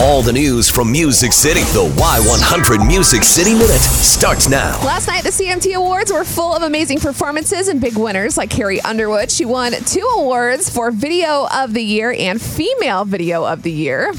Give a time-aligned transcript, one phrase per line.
[0.00, 1.62] All the news from Music City.
[1.74, 4.80] The Y100 Music City Minute starts now.
[4.84, 8.80] Last night, the CMT Awards were full of amazing performances and big winners like Carrie
[8.82, 9.28] Underwood.
[9.28, 14.12] She won two awards for Video of the Year and Female Video of the Year.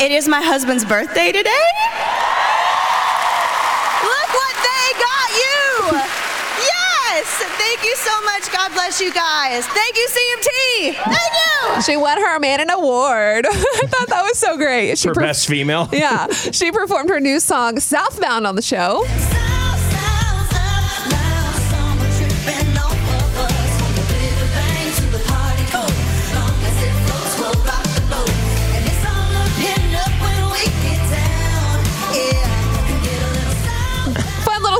[0.00, 1.66] It is my husband's birthday today.
[4.06, 5.98] Look what they got you.
[6.62, 7.26] Yes.
[7.58, 8.52] Thank you so much.
[8.52, 9.66] God bless you guys.
[9.66, 10.94] Thank you, CMT.
[11.02, 11.39] Thank you.
[11.90, 13.46] She won her man an award.
[13.48, 14.98] I thought that was so great.
[14.98, 15.88] She for per- best female.
[15.92, 19.04] yeah, she performed her new song Southbound on the show.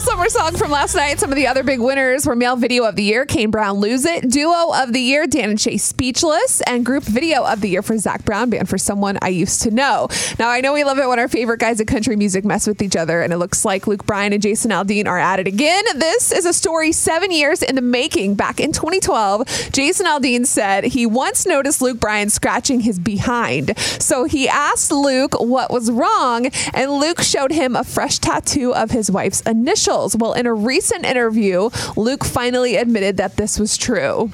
[0.00, 1.20] Little summer song from last night.
[1.20, 4.06] Some of the other big winners were Male Video of the Year, Kane Brown Lose
[4.06, 7.82] It, Duo of the Year, Dan and Shay Speechless, and Group Video of the Year
[7.82, 10.08] for Zac Brown Band for Someone I Used to Know.
[10.38, 12.80] Now, I know we love it when our favorite guys at country music mess with
[12.80, 15.84] each other, and it looks like Luke Bryan and Jason Aldean are at it again.
[15.96, 18.36] This is a story seven years in the making.
[18.36, 23.78] Back in 2012, Jason Aldean said he once noticed Luke Bryan scratching his behind.
[23.78, 28.92] So he asked Luke what was wrong, and Luke showed him a fresh tattoo of
[28.92, 29.42] his wife's
[29.90, 30.16] initials.
[30.16, 34.30] Well, in a recent interview, Luke finally admitted that this was true.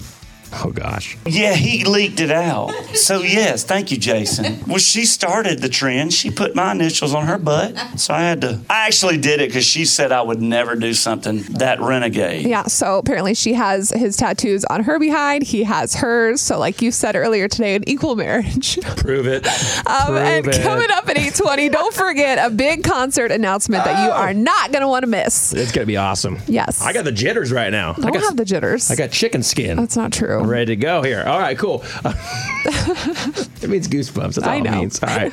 [0.65, 1.17] Oh gosh.
[1.27, 2.71] Yeah, he leaked it out.
[2.95, 4.61] So yes, thank you, Jason.
[4.67, 6.13] Well, she started the trend.
[6.13, 8.61] She put my initials on her butt, so I had to.
[8.71, 12.47] I actually did it because she said I would never do something that renegade.
[12.47, 15.43] Yeah, so apparently she has his tattoos on her behind.
[15.45, 16.41] He has hers.
[16.41, 18.79] So, like you said earlier today, an equal marriage.
[18.97, 19.47] Prove it.
[19.87, 20.63] Um, Prove and it.
[20.63, 24.83] coming up at 820, don't forget a big concert announcement that you are not going
[24.83, 25.53] to want to miss.
[25.53, 26.39] It's gonna be awesome.
[26.48, 26.81] Yes.
[26.83, 27.93] I got the jitters right now.
[27.93, 28.91] I don't got, have the jitters.
[28.91, 29.77] I got chicken skin.
[29.77, 30.43] That's not true.
[30.47, 31.25] I'm ready to go here.
[31.27, 31.83] All right, cool.
[32.05, 34.36] it means goosebumps.
[34.36, 34.78] That's all I it know.
[34.78, 35.02] means.
[35.02, 35.33] All right.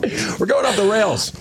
[0.38, 1.30] We're going off the rails.